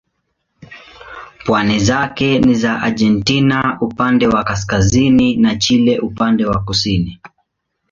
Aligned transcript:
Pwani 1.45 1.79
zake 1.79 2.39
ni 2.39 2.55
za 2.55 2.81
Argentina 2.81 3.77
upande 3.81 4.27
wa 4.27 4.43
kaskazini 4.43 5.37
na 5.37 5.55
Chile 5.55 5.99
upande 5.99 6.45
wa 6.45 6.63
kusini. 6.63 7.19